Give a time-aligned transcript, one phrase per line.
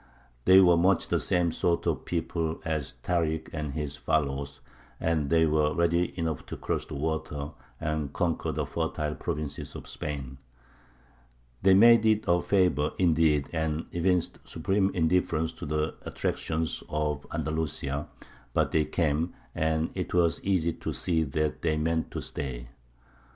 [0.45, 4.59] They were much the same sort of people as Tārik and his followers,
[4.99, 9.87] and they were ready enough to cross the water and conquer the fertile provinces of
[9.87, 10.39] Spain.
[11.61, 18.07] They made it a favour, indeed, and evinced supreme indifference to the attractions of Andalusia;
[18.55, 22.69] but they came, and it was easy to see that they meant to stay.